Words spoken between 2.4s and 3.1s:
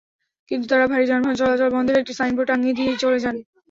টাঙিয়ে দিয়েই